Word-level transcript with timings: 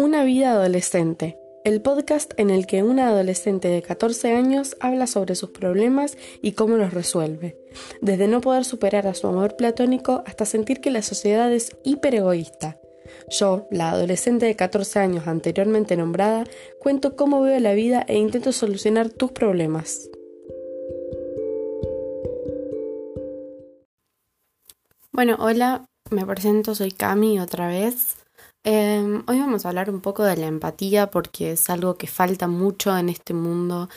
Una 0.00 0.24
vida 0.24 0.52
adolescente, 0.52 1.36
el 1.62 1.82
podcast 1.82 2.32
en 2.38 2.48
el 2.48 2.66
que 2.66 2.82
una 2.82 3.08
adolescente 3.08 3.68
de 3.68 3.82
14 3.82 4.32
años 4.32 4.74
habla 4.80 5.06
sobre 5.06 5.34
sus 5.34 5.50
problemas 5.50 6.16
y 6.40 6.52
cómo 6.52 6.78
los 6.78 6.94
resuelve, 6.94 7.58
desde 8.00 8.26
no 8.26 8.40
poder 8.40 8.64
superar 8.64 9.06
a 9.06 9.12
su 9.12 9.26
amor 9.26 9.56
platónico 9.56 10.22
hasta 10.24 10.46
sentir 10.46 10.80
que 10.80 10.90
la 10.90 11.02
sociedad 11.02 11.52
es 11.52 11.76
hiperegoísta. 11.84 12.80
Yo, 13.28 13.68
la 13.70 13.90
adolescente 13.90 14.46
de 14.46 14.56
14 14.56 15.00
años 15.00 15.26
anteriormente 15.26 15.98
nombrada, 15.98 16.44
cuento 16.78 17.14
cómo 17.14 17.42
veo 17.42 17.60
la 17.60 17.74
vida 17.74 18.02
e 18.08 18.16
intento 18.16 18.52
solucionar 18.52 19.10
tus 19.10 19.32
problemas. 19.32 20.08
Bueno, 25.12 25.36
hola, 25.40 25.84
me 26.10 26.24
presento, 26.24 26.74
soy 26.74 26.90
Cami 26.90 27.38
otra 27.38 27.68
vez. 27.68 28.16
Em, 28.64 29.22
hoy 29.26 29.38
vamos 29.38 29.64
a 29.64 29.70
hablar 29.70 29.88
un 29.88 30.00
poco 30.00 30.22
de 30.22 30.36
la 30.36 30.46
empatía 30.46 31.10
porque 31.10 31.52
es 31.52 31.70
algo 31.70 31.96
que 31.96 32.06
falta 32.06 32.46
mucho 32.46 32.96
en 32.96 33.08
este 33.08 33.32
mundo 33.32 33.88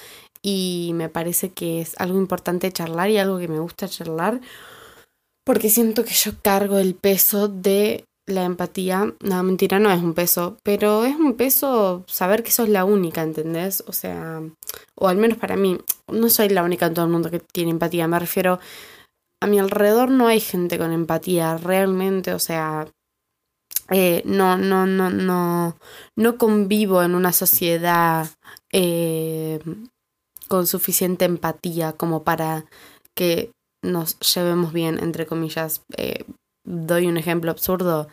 y 0.42 0.92
me 0.96 1.10
parece 1.10 1.52
que 1.52 1.82
es 1.82 1.96
algo 2.00 2.18
importante 2.18 2.72
charlar 2.72 3.10
y 3.10 3.18
algo 3.18 3.40
que 3.40 3.50
me 3.50 3.60
gusta 3.60 3.90
charlar 3.90 4.40
porque 5.46 5.70
siento 5.70 6.06
que 6.06 6.14
yo 6.14 6.32
cargo 6.42 6.78
el 6.80 6.96
peso 6.96 7.50
de 7.50 8.06
la 8.26 8.46
empatía. 8.46 9.14
No, 9.22 9.44
mentira, 9.44 9.80
no 9.80 9.92
es 9.92 10.02
un 10.02 10.14
peso, 10.14 10.58
pero 10.64 11.04
es 11.04 11.18
un 11.18 11.34
peso 11.36 12.06
saber 12.08 12.44
que 12.44 12.52
sos 12.52 12.70
la 12.70 12.86
única, 12.86 13.22
¿entendés? 13.22 13.84
O 13.88 13.92
sea, 13.92 14.42
o 14.96 15.10
al 15.10 15.18
menos 15.18 15.38
para 15.38 15.58
mí, 15.58 15.78
no 16.10 16.30
soy 16.30 16.48
la 16.48 16.64
única 16.64 16.86
en 16.86 16.94
todo 16.94 17.06
el 17.06 17.12
mundo 17.12 17.30
que 17.30 17.40
tiene 17.40 17.72
empatía, 17.72 18.08
me 18.08 18.20
refiero 18.20 18.60
a 19.42 19.48
mi 19.48 19.60
alrededor 19.60 20.10
no 20.10 20.28
hay 20.28 20.40
gente 20.40 20.78
con 20.78 20.94
empatía 20.94 21.58
realmente, 21.58 22.34
o 22.34 22.40
sea, 22.40 22.88
eh, 23.90 24.22
no, 24.26 24.58
no, 24.58 24.86
no, 24.86 25.10
no, 25.10 25.78
no 26.16 26.38
convivo 26.38 27.04
en 27.04 27.16
una 27.16 27.34
sociedad 27.34 28.28
eh, 28.72 29.60
con 30.48 30.68
suficiente 30.68 31.26
empatía 31.26 31.94
como 31.94 32.24
para 32.24 32.66
que 33.16 33.52
nos 33.84 34.18
llevemos 34.34 34.74
bien, 34.74 35.00
entre 35.00 35.26
comillas. 35.26 35.82
Eh, 35.98 36.26
doy 36.66 37.08
un 37.08 37.18
ejemplo 37.18 37.52
absurdo. 37.52 38.08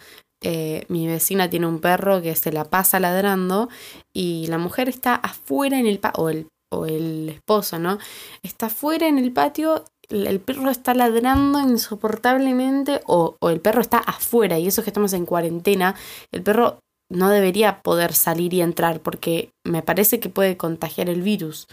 mi 0.89 1.07
vecina 1.07 1.51
tiene 1.51 1.67
un 1.67 1.81
perro 1.81 2.23
que 2.23 2.35
se 2.35 2.51
la 2.51 2.65
pasa 2.65 2.99
ladrando 2.99 3.69
y 4.13 4.47
la 4.49 4.59
mujer 4.59 4.89
está 4.89 5.15
afuera 5.15 5.79
en 5.79 5.87
el 5.87 5.99
patio, 5.99 6.25
o 6.25 6.29
el, 6.31 6.49
o 6.73 6.87
el 6.87 7.29
esposo, 7.29 7.79
¿no? 7.79 7.99
Está 8.43 8.67
afuera 8.67 9.07
en 9.07 9.19
el 9.19 9.33
patio 9.33 9.85
el 10.11 10.41
perro 10.41 10.71
está 10.71 10.95
ladrando 10.95 11.61
insoportablemente 11.61 13.01
o, 13.07 13.37
el 13.49 13.61
perro 13.61 13.81
está 13.81 13.99
afuera 13.99 14.59
y 14.59 14.67
eso 14.67 14.81
es 14.81 14.85
que 14.85 14.91
estamos 14.91 15.13
en 15.13 15.27
cuarentena, 15.27 15.95
el 16.33 16.43
perro 16.43 16.81
no 17.11 17.29
debería 17.31 17.83
poder 17.83 18.13
salir 18.13 18.55
y 18.55 18.61
entrar 18.61 19.01
porque 19.01 19.51
me 19.65 19.83
parece 19.83 20.21
que 20.21 20.29
puede 20.29 20.57
contagiar 20.57 21.09
el 21.09 21.23
virus. 21.23 21.67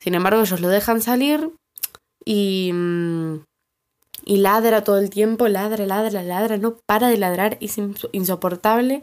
Sin 0.00 0.14
embargo, 0.14 0.42
ellos 0.42 0.60
lo 0.60 0.68
dejan 0.68 1.00
salir 1.00 1.50
y, 2.24 2.70
mm, 2.72 3.42
y 4.24 4.36
ladra 4.38 4.84
todo 4.84 4.98
el 4.98 5.10
tiempo, 5.10 5.48
ladra, 5.48 5.86
ladra, 5.86 6.22
ladra, 6.22 6.56
no 6.56 6.76
para 6.86 7.08
de 7.08 7.18
ladrar, 7.18 7.58
es 7.60 7.78
insoportable 8.12 9.02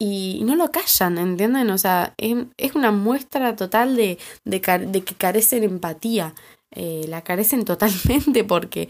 y 0.00 0.42
no 0.44 0.54
lo 0.54 0.70
callan, 0.70 1.18
¿entienden? 1.18 1.70
O 1.70 1.78
sea, 1.78 2.14
es, 2.18 2.74
una 2.74 2.92
muestra 2.92 3.56
total 3.56 3.96
de, 3.96 4.18
de, 4.44 4.60
de 4.60 5.02
que 5.02 5.14
carecen 5.14 5.64
empatía. 5.64 6.34
Eh, 6.74 7.06
la 7.08 7.22
carecen 7.22 7.64
totalmente 7.64 8.44
porque 8.44 8.88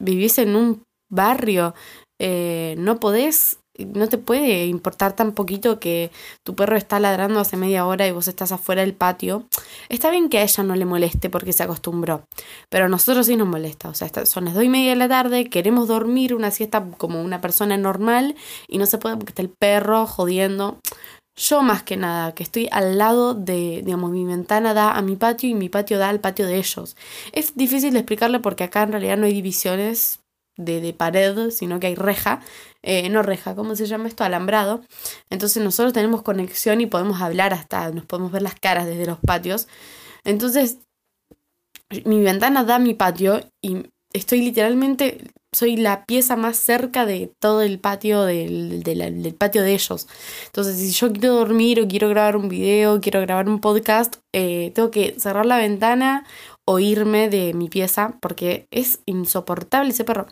vivís 0.00 0.38
en 0.38 0.56
un 0.56 0.82
barrio, 1.10 1.74
eh, 2.20 2.74
no 2.78 2.98
podés, 2.98 3.58
no 3.78 4.08
te 4.08 4.18
puede 4.18 4.66
importar 4.66 5.14
tan 5.14 5.32
poquito 5.32 5.78
que 5.78 6.10
tu 6.44 6.54
perro 6.54 6.76
está 6.76 6.98
ladrando 6.98 7.40
hace 7.40 7.56
media 7.56 7.86
hora 7.86 8.06
y 8.06 8.12
vos 8.12 8.26
estás 8.28 8.52
afuera 8.52 8.82
del 8.82 8.94
patio. 8.94 9.46
Está 9.88 10.10
bien 10.10 10.28
que 10.28 10.38
a 10.38 10.42
ella 10.42 10.62
no 10.64 10.74
le 10.76 10.84
moleste 10.84 11.28
porque 11.30 11.52
se 11.52 11.62
acostumbró, 11.62 12.24
pero 12.70 12.86
a 12.86 12.88
nosotros 12.88 13.26
sí 13.26 13.36
nos 13.36 13.48
molesta. 13.48 13.88
O 13.88 13.94
sea, 13.94 14.10
son 14.24 14.46
las 14.46 14.54
dos 14.54 14.64
y 14.64 14.68
media 14.68 14.90
de 14.90 14.96
la 14.96 15.08
tarde, 15.08 15.50
queremos 15.50 15.88
dormir 15.88 16.34
una 16.34 16.50
siesta 16.50 16.86
como 16.96 17.22
una 17.22 17.40
persona 17.40 17.76
normal 17.76 18.34
y 18.66 18.78
no 18.78 18.86
se 18.86 18.98
puede 18.98 19.16
porque 19.16 19.30
está 19.30 19.42
el 19.42 19.50
perro 19.50 20.06
jodiendo. 20.06 20.78
Yo 21.36 21.62
más 21.62 21.82
que 21.82 21.98
nada, 21.98 22.34
que 22.34 22.42
estoy 22.42 22.68
al 22.72 22.96
lado 22.96 23.34
de, 23.34 23.82
digamos, 23.84 24.10
mi 24.10 24.24
ventana 24.24 24.72
da 24.72 24.92
a 24.92 25.02
mi 25.02 25.16
patio 25.16 25.50
y 25.50 25.54
mi 25.54 25.68
patio 25.68 25.98
da 25.98 26.08
al 26.08 26.20
patio 26.20 26.46
de 26.46 26.56
ellos. 26.56 26.96
Es 27.32 27.54
difícil 27.56 27.92
de 27.92 27.98
explicarle 28.00 28.40
porque 28.40 28.64
acá 28.64 28.82
en 28.82 28.92
realidad 28.92 29.18
no 29.18 29.26
hay 29.26 29.34
divisiones 29.34 30.20
de, 30.56 30.80
de 30.80 30.94
pared, 30.94 31.50
sino 31.50 31.78
que 31.78 31.88
hay 31.88 31.94
reja, 31.94 32.40
eh, 32.82 33.08
no 33.10 33.22
reja, 33.22 33.54
¿cómo 33.54 33.76
se 33.76 33.86
llama 33.86 34.08
esto? 34.08 34.24
Alambrado. 34.24 34.82
Entonces 35.28 35.62
nosotros 35.62 35.92
tenemos 35.92 36.22
conexión 36.22 36.80
y 36.80 36.86
podemos 36.86 37.20
hablar 37.20 37.52
hasta, 37.52 37.90
nos 37.90 38.06
podemos 38.06 38.32
ver 38.32 38.42
las 38.42 38.54
caras 38.54 38.86
desde 38.86 39.06
los 39.06 39.18
patios. 39.18 39.68
Entonces, 40.24 40.78
mi 42.04 42.22
ventana 42.22 42.64
da 42.64 42.76
a 42.76 42.78
mi 42.78 42.94
patio 42.94 43.40
y 43.62 43.90
estoy 44.12 44.40
literalmente 44.40 45.18
soy 45.56 45.78
la 45.78 46.04
pieza 46.04 46.36
más 46.36 46.58
cerca 46.58 47.06
de 47.06 47.32
todo 47.40 47.62
el 47.62 47.78
patio 47.78 48.24
del, 48.24 48.82
del, 48.82 49.34
patio 49.34 49.62
de 49.62 49.72
ellos. 49.72 50.06
Entonces, 50.44 50.76
si 50.76 50.90
yo 50.90 51.10
quiero 51.10 51.36
dormir 51.36 51.80
o 51.80 51.88
quiero 51.88 52.10
grabar 52.10 52.36
un 52.36 52.50
video, 52.50 53.00
quiero 53.00 53.22
grabar 53.22 53.48
un 53.48 53.58
podcast, 53.60 54.16
eh, 54.34 54.70
tengo 54.74 54.90
que 54.90 55.18
cerrar 55.18 55.46
la 55.46 55.56
ventana 55.56 56.26
o 56.66 56.78
irme 56.78 57.30
de 57.30 57.54
mi 57.54 57.70
pieza 57.70 58.18
porque 58.20 58.66
es 58.70 59.00
insoportable 59.06 59.92
ese 59.92 60.04
perro. 60.04 60.26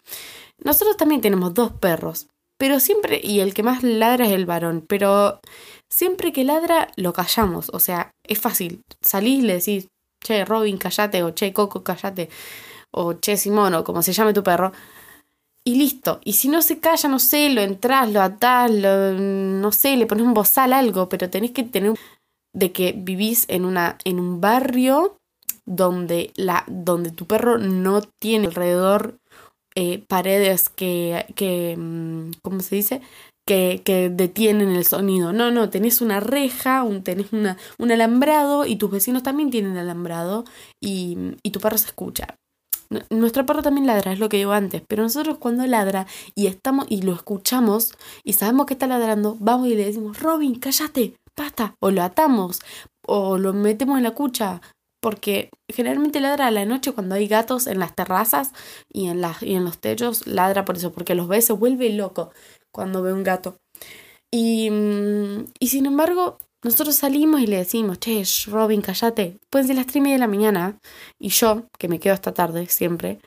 Nosotros 0.63 0.99
también 0.99 1.23
tenemos 1.23 1.55
dos 1.55 1.73
perros, 1.73 2.27
pero 2.59 2.79
siempre, 2.79 3.19
y 3.25 3.41
el 3.41 3.55
que 3.55 3.63
más 3.63 3.83
ladra 3.83 4.27
es 4.27 4.33
el 4.33 4.45
varón, 4.45 4.85
pero 4.87 5.41
siempre 5.89 6.35
que 6.35 6.45
ladra 6.45 6.89
lo 6.97 7.15
callamos, 7.15 7.71
o 7.73 7.81
sea, 7.81 8.11
es 8.29 8.39
fácil. 8.39 8.83
Salís 9.01 9.39
y 9.39 9.43
le 9.43 9.55
decís, 9.55 9.89
che, 10.23 10.45
Robin, 10.45 10.77
callate, 10.77 11.23
o 11.23 11.31
che, 11.31 11.55
Coco, 11.55 11.83
callate, 11.83 12.29
o 12.91 13.15
che, 13.15 13.39
Simón, 13.39 13.73
o 13.73 13.85
como 13.85 14.03
se 14.03 14.13
llame 14.13 14.35
tu 14.35 14.43
perro 14.43 14.73
y 15.65 15.77
listo. 15.77 16.21
Y 16.25 16.35
si 16.35 16.49
no 16.49 16.63
se 16.63 16.79
calla, 16.79 17.09
no 17.09 17.19
sé, 17.19 17.49
lo 17.51 17.63
entras, 17.63 18.13
lo 18.13 18.21
atás, 18.21 18.71
lo, 18.71 19.13
no 19.13 19.73
sé, 19.73 19.97
le 19.97 20.07
pones 20.07 20.25
un 20.25 20.35
bozal, 20.35 20.73
algo, 20.73 21.09
pero 21.09 21.31
tenés 21.31 21.53
que 21.53 21.65
tener 21.65 21.95
de 22.55 22.73
que 22.73 22.93
vivís 22.97 23.47
en, 23.49 23.65
una, 23.65 23.99
en 24.05 24.21
un 24.21 24.41
barrio 24.41 25.17
donde, 25.67 26.33
la, 26.37 26.65
donde 26.69 27.11
tu 27.11 27.27
perro 27.27 27.59
no 27.59 28.03
tiene 28.21 28.47
alrededor 28.47 29.19
eh, 29.75 30.05
paredes 30.07 30.69
que, 30.69 31.27
que, 31.35 31.77
mm, 31.77 32.33
¿cómo 32.43 32.61
se 32.61 32.77
dice? 32.77 33.01
Que, 33.47 33.83
que, 33.85 34.11
detienen 34.11 34.71
el 34.71 34.85
sonido. 34.85 35.33
No, 35.33 35.51
no, 35.51 35.71
tenés 35.71 36.01
una 36.01 36.21
reja, 36.21 36.83
un, 36.83 37.03
tenés 37.03 37.33
una, 37.33 37.57
un 37.79 37.91
alambrado 37.91 38.67
y 38.67 38.77
tus 38.77 38.91
vecinos 38.91 39.23
también 39.23 39.51
tienen 39.51 39.77
alambrado 39.77 40.45
y, 40.81 41.17
y 41.43 41.51
tu 41.51 41.61
perro 41.61 41.79
se 41.79 41.87
escucha. 41.87 42.37
Nuestro 43.11 43.47
perro 43.47 43.63
también 43.63 43.87
ladra, 43.87 44.13
es 44.13 44.19
lo 44.19 44.29
que 44.29 44.37
digo 44.37 44.53
antes, 44.53 44.83
pero 44.87 45.03
nosotros 45.03 45.39
cuando 45.39 45.67
ladra 45.67 46.07
y 46.35 46.47
estamos 46.47 46.87
y 46.89 47.03
lo 47.03 47.13
escuchamos 47.13 47.95
y 48.23 48.35
sabemos 48.35 48.67
que 48.67 48.75
está 48.75 48.87
ladrando, 48.87 49.37
vamos 49.41 49.69
y 49.69 49.75
le 49.75 49.87
decimos, 49.87 50.21
Robin, 50.21 50.59
cállate, 50.59 51.17
basta, 51.37 51.75
o 51.81 51.91
lo 51.91 52.03
atamos, 52.03 52.61
o 53.07 53.39
lo 53.39 53.53
metemos 53.53 53.97
en 53.97 54.05
la 54.05 54.13
cucha, 54.13 54.61
porque 55.01 55.51
generalmente 55.71 56.21
ladra 56.21 56.47
a 56.47 56.51
la 56.51 56.65
noche 56.65 56.93
cuando 56.93 57.15
hay 57.15 57.27
gatos 57.27 57.67
en 57.67 57.79
las 57.79 57.95
terrazas 57.95 58.53
y 58.93 59.09
en, 59.09 59.21
las, 59.21 59.43
y 59.43 59.55
en 59.55 59.65
los 59.65 59.79
techos, 59.79 60.27
ladra 60.27 60.65
por 60.65 60.77
eso, 60.77 60.93
porque 60.93 61.15
los 61.15 61.29
ve, 61.29 61.43
se 61.43 61.53
vuelve 61.53 61.91
loco 61.91 62.31
cuando 62.73 63.03
ve 63.03 63.13
un 63.13 63.23
gato. 63.23 63.57
Y, 64.33 64.71
mm, 64.71 65.45
y 65.61 65.69
sin 65.69 65.87
embargo, 65.87 66.39
nosotros 66.65 66.97
salimos 66.97 67.43
y 67.43 67.47
le 67.47 67.59
decimos, 67.59 68.01
che, 68.01 68.25
Robin, 68.49 68.81
callate. 68.81 69.39
Pueden 69.51 69.67
ser 69.67 69.77
las 69.77 69.87
3 69.87 69.97
y 69.97 70.01
media 70.01 70.15
de 70.15 70.21
la 70.21 70.27
mañana. 70.27 70.79
Y 71.19 71.29
yo, 71.29 71.65
que 71.79 71.89
me 71.89 72.01
quedo 72.01 72.15
hasta 72.15 72.33
tarde 72.33 72.67
siempre. 72.67 73.21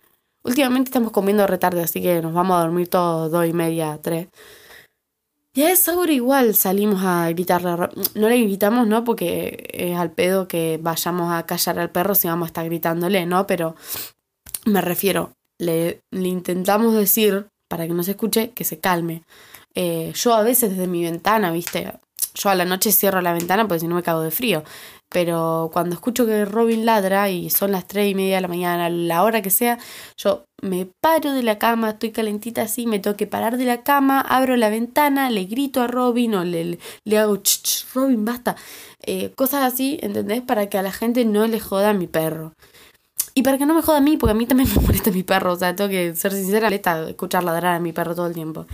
Últimamente 0.43 0.89
estamos 0.89 1.11
comiendo 1.11 1.45
retarde, 1.45 1.83
así 1.83 2.01
que 2.01 2.21
nos 2.21 2.33
vamos 2.33 2.57
a 2.57 2.61
dormir 2.61 2.87
todos 2.87 3.31
dos 3.31 3.45
y 3.45 3.53
media, 3.53 3.99
tres. 4.01 4.27
Y 5.53 5.63
a 5.63 5.71
esa 5.71 5.97
hora 5.97 6.11
igual 6.11 6.55
salimos 6.55 7.03
a 7.03 7.29
gritarle. 7.29 7.89
No 8.15 8.29
le 8.29 8.41
gritamos, 8.41 8.87
¿no? 8.87 9.03
Porque 9.03 9.67
es 9.73 9.97
al 9.97 10.11
pedo 10.11 10.47
que 10.47 10.79
vayamos 10.81 11.33
a 11.33 11.45
callar 11.45 11.79
al 11.79 11.91
perro 11.91 12.15
si 12.15 12.27
vamos 12.27 12.47
a 12.47 12.49
estar 12.49 12.65
gritándole, 12.65 13.25
¿no? 13.25 13.45
Pero 13.45 13.75
me 14.65 14.81
refiero, 14.81 15.33
le, 15.59 16.01
le 16.11 16.27
intentamos 16.27 16.93
decir, 16.95 17.47
para 17.67 17.87
que 17.87 17.93
no 17.93 18.03
se 18.03 18.11
escuche, 18.11 18.51
que 18.51 18.63
se 18.63 18.79
calme. 18.79 19.23
Eh, 19.75 20.11
yo 20.15 20.33
a 20.33 20.43
veces 20.43 20.71
desde 20.71 20.87
mi 20.87 21.03
ventana, 21.03 21.51
viste, 21.51 21.93
yo 22.37 22.49
a 22.49 22.55
la 22.55 22.65
noche 22.65 22.91
cierro 22.91 23.21
la 23.21 23.33
ventana 23.33 23.67
porque 23.67 23.79
si 23.81 23.87
no 23.87 23.95
me 23.95 24.03
cago 24.03 24.21
de 24.21 24.31
frío. 24.31 24.63
Pero 25.09 25.69
cuando 25.71 25.95
escucho 25.95 26.25
que 26.25 26.43
Robin 26.45 26.85
ladra 26.85 27.29
y 27.29 27.49
son 27.49 27.71
las 27.71 27.87
tres 27.87 28.11
y 28.11 28.15
media 28.15 28.35
de 28.35 28.41
la 28.41 28.47
mañana, 28.49 28.89
la 28.89 29.23
hora 29.23 29.41
que 29.41 29.49
sea, 29.49 29.79
yo 30.17 30.45
me 30.61 30.87
paro 31.01 31.31
de 31.31 31.43
la 31.43 31.57
cama, 31.57 31.91
estoy 31.91 32.11
calentita 32.11 32.63
así, 32.63 32.87
me 32.87 32.99
tengo 32.99 33.15
que 33.15 33.27
parar 33.27 33.57
de 33.57 33.65
la 33.65 33.83
cama, 33.83 34.19
abro 34.19 34.57
la 34.57 34.69
ventana, 34.69 35.29
le 35.29 35.45
grito 35.45 35.81
a 35.81 35.87
Robin 35.87 36.35
o 36.35 36.43
le, 36.43 36.77
le 37.05 37.17
hago 37.17 37.37
ch, 37.37 37.85
Robin, 37.93 38.25
basta. 38.25 38.57
Eh, 39.05 39.31
cosas 39.35 39.73
así, 39.73 39.97
¿entendés? 40.01 40.41
Para 40.41 40.67
que 40.67 40.77
a 40.77 40.81
la 40.81 40.91
gente 40.91 41.23
no 41.23 41.47
le 41.47 41.59
joda 41.59 41.91
a 41.91 41.93
mi 41.93 42.07
perro. 42.07 42.53
Y 43.37 43.43
para 43.43 43.59
que 43.59 43.67
no 43.67 43.75
me 43.75 43.83
joda 43.83 43.99
a 43.99 44.01
mí, 44.01 44.17
porque 44.17 44.31
a 44.31 44.33
mí 44.33 44.47
también 44.47 44.67
me 44.75 44.81
molesta 44.81 45.11
mi 45.11 45.21
perro, 45.23 45.53
o 45.53 45.55
sea, 45.55 45.75
tengo 45.75 45.91
que 45.91 46.15
ser 46.15 46.33
sincera, 46.33 46.67
molesta 46.67 47.07
escuchar 47.07 47.43
ladrar 47.43 47.75
a 47.75 47.79
mi 47.79 47.93
perro 47.93 48.15
todo 48.15 48.25
el 48.25 48.33
tiempo. 48.33 48.65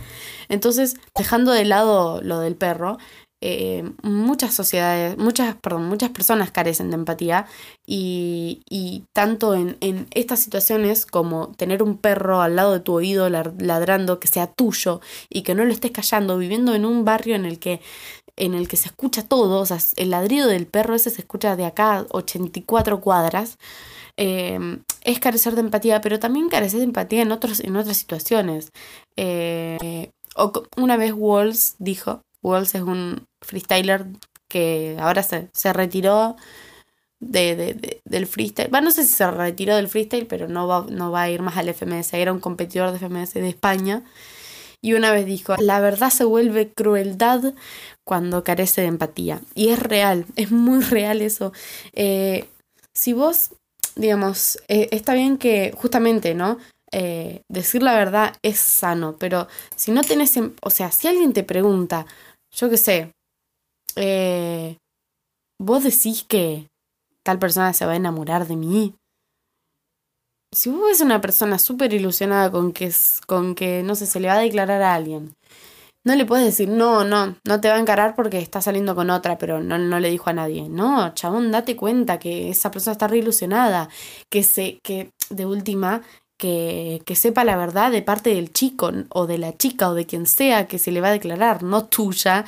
Entonces, 0.48 0.96
dejando 1.14 1.52
de 1.52 1.66
lado 1.66 2.22
lo 2.22 2.40
del 2.40 2.56
perro, 2.56 2.96
eh, 3.46 3.92
muchas 4.02 4.54
sociedades, 4.54 5.18
muchas, 5.18 5.54
perdón, 5.56 5.84
muchas 5.84 6.08
personas 6.08 6.50
carecen 6.50 6.88
de 6.88 6.94
empatía 6.94 7.44
y, 7.84 8.62
y 8.70 9.04
tanto 9.12 9.52
en, 9.52 9.76
en, 9.82 10.06
estas 10.12 10.40
situaciones 10.40 11.04
como 11.04 11.48
tener 11.48 11.82
un 11.82 11.98
perro 11.98 12.40
al 12.40 12.56
lado 12.56 12.72
de 12.72 12.80
tu 12.80 12.94
oído 12.94 13.28
ladrando 13.28 14.18
que 14.18 14.28
sea 14.28 14.46
tuyo 14.46 15.02
y 15.28 15.42
que 15.42 15.54
no 15.54 15.66
lo 15.66 15.72
estés 15.74 15.90
callando, 15.90 16.38
viviendo 16.38 16.74
en 16.74 16.86
un 16.86 17.04
barrio 17.04 17.36
en 17.36 17.44
el 17.44 17.58
que 17.58 17.82
en 18.36 18.54
el 18.54 18.66
que 18.66 18.78
se 18.78 18.88
escucha 18.88 19.28
todo, 19.28 19.60
o 19.60 19.66
sea, 19.66 19.76
el 19.96 20.08
ladrido 20.08 20.48
del 20.48 20.66
perro 20.66 20.94
ese 20.94 21.10
se 21.10 21.20
escucha 21.20 21.54
de 21.54 21.66
acá 21.66 22.06
84 22.12 23.02
cuadras, 23.02 23.58
eh, 24.16 24.78
es 25.02 25.20
carecer 25.20 25.54
de 25.54 25.60
empatía, 25.60 26.00
pero 26.00 26.18
también 26.18 26.48
carecer 26.48 26.78
de 26.78 26.86
empatía 26.86 27.20
en, 27.20 27.30
otros, 27.30 27.60
en 27.60 27.76
otras 27.76 27.98
situaciones. 27.98 28.72
Eh, 29.16 30.10
una 30.78 30.96
vez 30.96 31.12
Walls 31.14 31.76
dijo, 31.78 32.22
Walls 32.44 32.74
es 32.74 32.82
un 32.82 33.26
freestyler 33.44 34.06
que 34.48 34.96
ahora 35.00 35.22
se, 35.22 35.48
se 35.52 35.72
retiró 35.72 36.36
de, 37.20 37.56
de, 37.56 38.00
del 38.04 38.26
freestyle. 38.26 38.70
Bueno, 38.70 38.86
no 38.86 38.90
sé 38.90 39.04
si 39.04 39.12
se 39.14 39.30
retiró 39.30 39.76
del 39.76 39.88
freestyle, 39.88 40.26
pero 40.26 40.48
no 40.48 40.66
va, 40.66 40.86
no 40.88 41.10
va 41.10 41.22
a 41.22 41.30
ir 41.30 41.42
más 41.42 41.56
al 41.56 41.68
FMS. 41.68 42.14
Era 42.14 42.32
un 42.32 42.40
competidor 42.40 42.92
de 42.92 42.98
FMS 42.98 43.34
de 43.34 43.48
España. 43.48 44.04
Y 44.80 44.92
una 44.92 45.12
vez 45.12 45.24
dijo, 45.24 45.54
la 45.58 45.80
verdad 45.80 46.10
se 46.10 46.24
vuelve 46.24 46.72
crueldad 46.72 47.54
cuando 48.04 48.44
carece 48.44 48.82
de 48.82 48.88
empatía. 48.88 49.40
Y 49.54 49.68
es 49.70 49.78
real, 49.78 50.26
es 50.36 50.50
muy 50.50 50.82
real 50.82 51.22
eso. 51.22 51.52
Eh, 51.94 52.46
si 52.92 53.12
vos, 53.14 53.52
digamos, 53.96 54.58
eh, 54.68 54.88
está 54.92 55.14
bien 55.14 55.38
que 55.38 55.72
justamente, 55.74 56.34
¿no? 56.34 56.58
Eh, 56.92 57.42
decir 57.48 57.82
la 57.82 57.94
verdad 57.96 58.34
es 58.42 58.58
sano, 58.58 59.16
pero 59.18 59.48
si 59.74 59.90
no 59.90 60.02
tenés, 60.02 60.36
em, 60.36 60.52
o 60.62 60.70
sea, 60.70 60.92
si 60.92 61.08
alguien 61.08 61.32
te 61.32 61.42
pregunta, 61.42 62.06
yo 62.52 62.70
qué 62.70 62.76
sé, 62.76 63.10
eh, 63.96 64.78
vos 65.58 65.84
decís 65.84 66.24
que 66.24 66.68
tal 67.24 67.38
persona 67.38 67.72
se 67.72 67.86
va 67.86 67.92
a 67.92 67.96
enamorar 67.96 68.46
de 68.46 68.56
mí. 68.56 68.94
Si 70.52 70.70
vos 70.70 70.80
ves 70.86 71.00
una 71.00 71.20
persona 71.20 71.58
súper 71.58 71.92
ilusionada 71.92 72.50
con 72.50 72.72
que, 72.72 72.92
con 73.26 73.54
que, 73.54 73.82
no 73.82 73.94
sé, 73.94 74.06
se 74.06 74.20
le 74.20 74.28
va 74.28 74.34
a 74.34 74.40
declarar 74.40 74.82
a 74.82 74.94
alguien, 74.94 75.34
no 76.04 76.14
le 76.14 76.26
puedes 76.26 76.44
decir, 76.44 76.68
no, 76.68 77.02
no, 77.04 77.36
no 77.44 77.60
te 77.60 77.68
va 77.68 77.76
a 77.76 77.80
encarar 77.80 78.14
porque 78.14 78.38
está 78.38 78.60
saliendo 78.60 78.94
con 78.94 79.08
otra, 79.08 79.38
pero 79.38 79.60
no, 79.62 79.78
no 79.78 79.98
le 80.00 80.10
dijo 80.10 80.28
a 80.28 80.34
nadie. 80.34 80.68
No, 80.68 81.14
chabón, 81.14 81.50
date 81.50 81.76
cuenta 81.76 82.18
que 82.18 82.50
esa 82.50 82.70
persona 82.70 82.92
está 82.92 83.08
re 83.08 83.18
ilusionada, 83.18 83.88
que, 84.30 84.42
se, 84.42 84.78
que 84.82 85.10
de 85.30 85.46
última 85.46 86.02
que, 86.38 87.00
que, 87.06 87.16
sepa 87.16 87.44
la 87.44 87.56
verdad 87.56 87.90
de 87.90 88.02
parte 88.02 88.34
del 88.34 88.52
chico 88.52 88.90
o 89.08 89.26
de 89.26 89.38
la 89.38 89.56
chica 89.56 89.88
o 89.88 89.94
de 89.94 90.04
quien 90.04 90.26
sea 90.26 90.66
que 90.68 90.78
se 90.78 90.92
le 90.92 91.00
va 91.00 91.08
a 91.08 91.12
declarar, 91.12 91.62
no 91.62 91.86
tuya. 91.86 92.44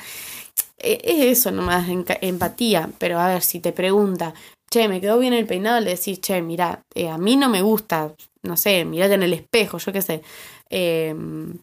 E, 0.77 1.01
es 1.03 1.39
eso 1.39 1.51
nomás, 1.51 1.87
empatía. 2.21 2.89
Pero 2.99 3.19
a 3.19 3.27
ver, 3.27 3.41
si 3.43 3.59
te 3.59 3.71
pregunta, 3.71 4.33
che, 4.69 4.87
me 4.87 5.01
quedó 5.01 5.19
bien 5.19 5.33
el 5.33 5.45
peinado, 5.47 5.79
le 5.79 5.91
decís, 5.91 6.19
che, 6.21 6.41
mira, 6.41 6.81
eh, 6.95 7.09
a 7.09 7.17
mí 7.17 7.35
no 7.35 7.49
me 7.49 7.61
gusta, 7.61 8.13
no 8.43 8.57
sé, 8.57 8.85
mirate 8.85 9.15
en 9.15 9.23
el 9.23 9.33
espejo, 9.33 9.77
yo 9.77 9.91
qué 9.93 10.01
sé. 10.01 10.21
Em, 10.69 11.57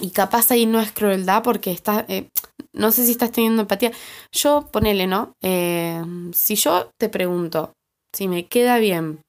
y 0.00 0.10
capaz 0.10 0.50
ahí 0.50 0.66
no 0.66 0.80
es 0.80 0.92
crueldad 0.92 1.42
porque 1.42 1.70
está, 1.70 2.04
eh, 2.08 2.28
no 2.72 2.90
sé 2.92 3.04
si 3.06 3.12
estás 3.12 3.32
teniendo 3.32 3.62
empatía. 3.62 3.92
Yo, 4.32 4.68
ponele, 4.72 5.06
¿no? 5.06 5.32
Em, 5.42 6.32
si 6.32 6.56
yo 6.56 6.90
te 6.98 7.08
pregunto 7.08 7.72
si 8.14 8.28
me 8.28 8.46
queda 8.46 8.78
bien 8.78 9.20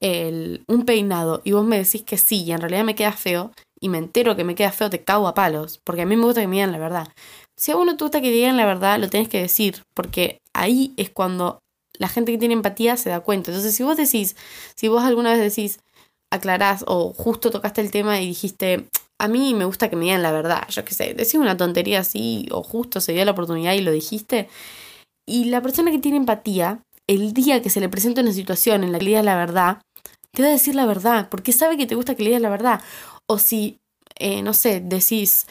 el, 0.00 0.64
un 0.68 0.84
peinado 0.84 1.42
y 1.44 1.52
vos 1.52 1.64
me 1.64 1.78
decís 1.78 2.02
que 2.02 2.16
sí 2.16 2.42
y 2.44 2.52
en 2.52 2.60
realidad 2.60 2.84
me 2.84 2.94
queda 2.94 3.12
feo 3.12 3.52
y 3.80 3.88
me 3.88 3.98
entero 3.98 4.36
que 4.36 4.44
me 4.44 4.54
queda 4.54 4.72
feo, 4.72 4.90
te 4.90 5.02
cago 5.04 5.28
a 5.28 5.34
palos, 5.34 5.80
porque 5.84 6.02
a 6.02 6.06
mí 6.06 6.16
me 6.16 6.24
gusta 6.24 6.40
que 6.40 6.48
me 6.48 6.56
digan 6.56 6.72
la 6.72 6.78
verdad. 6.78 7.08
Si 7.60 7.72
a 7.72 7.76
uno 7.76 7.94
te 7.94 8.04
gusta 8.04 8.22
que 8.22 8.30
digan 8.30 8.56
la 8.56 8.64
verdad, 8.64 8.98
lo 8.98 9.10
tienes 9.10 9.28
que 9.28 9.38
decir, 9.38 9.82
porque 9.92 10.38
ahí 10.54 10.94
es 10.96 11.10
cuando 11.10 11.58
la 11.98 12.08
gente 12.08 12.32
que 12.32 12.38
tiene 12.38 12.54
empatía 12.54 12.96
se 12.96 13.10
da 13.10 13.20
cuenta. 13.20 13.50
Entonces, 13.50 13.76
si 13.76 13.82
vos 13.82 13.98
decís, 13.98 14.34
si 14.76 14.88
vos 14.88 15.04
alguna 15.04 15.34
vez 15.34 15.40
decís, 15.40 15.78
aclarás 16.32 16.84
o 16.86 17.12
justo 17.12 17.50
tocaste 17.50 17.82
el 17.82 17.90
tema 17.90 18.18
y 18.18 18.26
dijiste, 18.28 18.86
a 19.18 19.28
mí 19.28 19.52
me 19.52 19.66
gusta 19.66 19.90
que 19.90 19.96
me 19.96 20.06
digan 20.06 20.22
la 20.22 20.32
verdad, 20.32 20.66
yo 20.70 20.86
qué 20.86 20.94
sé, 20.94 21.12
decís 21.12 21.34
una 21.34 21.58
tontería 21.58 22.00
así 22.00 22.48
o 22.50 22.62
justo 22.62 22.98
se 23.02 23.12
dio 23.12 23.26
la 23.26 23.32
oportunidad 23.32 23.74
y 23.74 23.82
lo 23.82 23.92
dijiste, 23.92 24.48
y 25.28 25.44
la 25.44 25.60
persona 25.60 25.90
que 25.90 25.98
tiene 25.98 26.16
empatía, 26.16 26.80
el 27.06 27.34
día 27.34 27.60
que 27.60 27.68
se 27.68 27.80
le 27.80 27.90
presenta 27.90 28.22
una 28.22 28.32
situación 28.32 28.84
en 28.84 28.92
la 28.92 28.98
que 28.98 29.04
le 29.04 29.10
digas 29.10 29.24
la 29.26 29.36
verdad, 29.36 29.82
te 30.32 30.42
va 30.42 30.48
a 30.48 30.52
decir 30.52 30.74
la 30.74 30.86
verdad, 30.86 31.28
porque 31.28 31.52
sabe 31.52 31.76
que 31.76 31.86
te 31.86 31.94
gusta 31.94 32.14
que 32.14 32.22
le 32.22 32.30
digas 32.30 32.42
la 32.42 32.48
verdad. 32.48 32.80
O 33.26 33.36
si, 33.36 33.76
eh, 34.18 34.40
no 34.40 34.54
sé, 34.54 34.80
decís, 34.80 35.46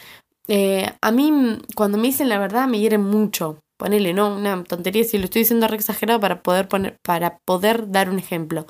eh, 0.50 0.92
a 1.00 1.10
mí 1.12 1.58
cuando 1.76 1.96
me 1.96 2.08
dicen 2.08 2.28
la 2.28 2.38
verdad 2.38 2.66
me 2.66 2.80
hieren 2.80 3.02
mucho. 3.02 3.60
Ponele, 3.78 4.12
no, 4.12 4.36
una 4.36 4.62
tontería 4.64 5.04
si 5.04 5.16
lo 5.16 5.24
estoy 5.24 5.42
diciendo 5.42 5.66
re 5.66 5.76
exagerado 5.76 6.20
para 6.20 6.42
poder 6.42 6.68
poner, 6.68 6.98
para 7.02 7.38
poder 7.46 7.90
dar 7.90 8.10
un 8.10 8.18
ejemplo. 8.18 8.66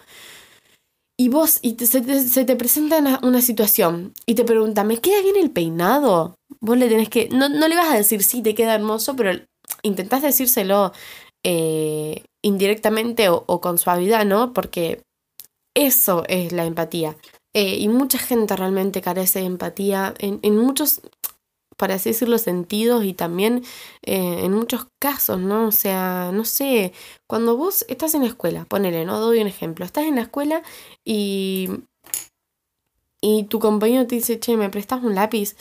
Y 1.18 1.28
vos, 1.28 1.58
y 1.62 1.76
se, 1.84 2.00
te, 2.44 2.56
presenta 2.56 3.20
una, 3.22 3.42
situación 3.42 4.14
y 4.24 4.36
te 4.36 4.44
pregunta, 4.44 4.84
¿me 4.84 4.98
queda 4.98 5.20
bien 5.20 5.36
el 5.36 5.50
peinado? 5.50 6.36
Vos 6.60 6.78
le 6.78 6.88
tenés 6.88 7.08
que, 7.08 7.28
no, 7.28 7.48
no 7.48 7.68
le 7.68 7.76
vas 7.76 7.92
a 7.92 7.96
decir, 7.96 8.22
sí, 8.22 8.42
te 8.42 8.54
queda 8.54 8.74
hermoso, 8.74 9.16
pero 9.16 9.38
intentás 9.82 10.22
decírselo 10.22 10.92
eh, 11.44 12.24
indirectamente 12.42 13.28
o, 13.28 13.44
o, 13.46 13.60
con 13.60 13.78
suavidad, 13.78 14.24
¿no? 14.24 14.52
Porque 14.54 15.02
eso 15.74 16.24
es 16.28 16.52
la 16.52 16.64
empatía. 16.64 17.16
Eh, 17.52 17.76
y 17.78 17.88
mucha 17.88 18.18
gente 18.18 18.54
realmente 18.54 19.00
carece 19.00 19.40
de 19.40 19.46
empatía 19.46 20.14
en, 20.18 20.38
en 20.42 20.56
muchos, 20.56 21.00
para 21.80 21.94
así 21.94 22.10
decirlo, 22.10 22.36
sentidos 22.36 23.04
y 23.04 23.14
también 23.14 23.64
eh, 24.02 24.44
en 24.44 24.52
muchos 24.52 24.88
casos, 25.00 25.40
¿no? 25.40 25.68
O 25.68 25.72
sea, 25.72 26.30
no 26.30 26.44
sé, 26.44 26.92
cuando 27.26 27.56
vos 27.56 27.86
estás 27.88 28.14
en 28.14 28.20
la 28.20 28.28
escuela, 28.28 28.66
ponele, 28.66 29.06
¿no? 29.06 29.18
Doy 29.18 29.40
un 29.40 29.46
ejemplo, 29.46 29.86
estás 29.86 30.04
en 30.04 30.16
la 30.16 30.22
escuela 30.22 30.62
y, 31.06 31.70
y 33.22 33.44
tu 33.44 33.60
compañero 33.60 34.06
te 34.06 34.16
dice, 34.16 34.38
che, 34.38 34.58
¿me 34.58 34.68
prestas 34.68 35.02
un 35.02 35.14
lápiz? 35.14 35.56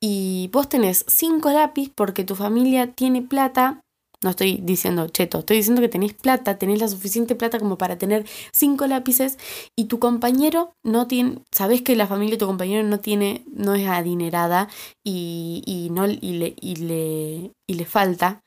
Y 0.00 0.48
vos 0.52 0.68
tenés 0.68 1.04
cinco 1.08 1.50
lápiz 1.50 1.90
porque 1.92 2.22
tu 2.22 2.36
familia 2.36 2.92
tiene 2.92 3.20
plata 3.20 3.83
no 4.24 4.30
estoy 4.30 4.58
diciendo 4.62 5.06
cheto, 5.08 5.40
estoy 5.40 5.58
diciendo 5.58 5.82
que 5.82 5.88
tenéis 5.90 6.14
plata, 6.14 6.56
tenéis 6.58 6.80
la 6.80 6.88
suficiente 6.88 7.34
plata 7.34 7.58
como 7.58 7.76
para 7.76 7.98
tener 7.98 8.24
cinco 8.52 8.86
lápices 8.86 9.38
y 9.76 9.84
tu 9.84 9.98
compañero 9.98 10.74
no 10.82 11.06
tiene, 11.06 11.42
sabes 11.52 11.82
que 11.82 11.94
la 11.94 12.06
familia 12.06 12.32
de 12.32 12.38
tu 12.38 12.46
compañero 12.46 12.82
no 12.88 13.00
tiene, 13.00 13.44
no 13.52 13.74
es 13.74 13.86
adinerada 13.86 14.68
y, 15.04 15.62
y 15.66 15.90
no, 15.90 16.06
y 16.06 16.16
le, 16.16 16.54
y 16.58 16.76
le, 16.76 17.52
y 17.66 17.74
le 17.74 17.84
falta. 17.84 18.42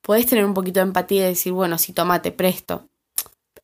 Podés 0.00 0.24
tener 0.26 0.46
un 0.46 0.54
poquito 0.54 0.80
de 0.80 0.86
empatía 0.86 1.26
y 1.26 1.28
decir, 1.28 1.52
bueno, 1.52 1.76
si 1.76 1.92
tomate, 1.92 2.32
presto. 2.32 2.88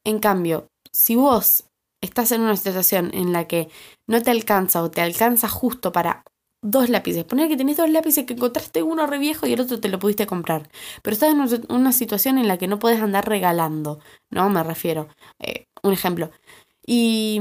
En 0.05 0.19
cambio, 0.19 0.69
si 0.93 1.17
vos 1.17 1.65
estás 2.03 2.33
en 2.33 2.43
una 2.43 2.55
situación 2.55 3.11
en 3.15 3.33
la 3.33 3.49
que 3.49 3.71
no 4.07 4.23
te 4.23 4.31
alcanza 4.31 4.83
o 4.83 4.91
te 4.91 5.01
alcanza 5.01 5.49
justo 5.49 5.91
para 5.91 6.23
dos 6.71 6.89
lápices. 6.89 7.25
Poner 7.25 7.49
que 7.49 7.57
tenés 7.57 7.77
dos 7.77 7.91
lápices 7.91 8.25
que 8.27 8.35
encontraste 8.35 8.83
uno 8.83 9.07
re 9.07 9.19
viejo 9.19 9.47
y 9.47 9.53
el 9.53 9.61
otro 9.61 9.81
te 9.81 9.89
lo 9.89 9.99
pudiste 9.99 10.27
comprar. 10.27 10.69
Pero 11.03 11.15
estás 11.15 11.33
en 11.33 11.65
una 11.69 11.93
situación 11.93 12.39
en 12.39 12.49
la 12.49 12.59
que 12.59 12.69
no 12.69 12.79
puedes 12.79 13.01
andar 13.01 13.29
regalando, 13.29 14.01
¿no? 14.31 14.51
Me 14.51 14.63
refiero. 14.63 15.09
Eh, 15.39 15.67
un 15.83 15.93
ejemplo. 15.93 16.31
Y, 16.89 17.41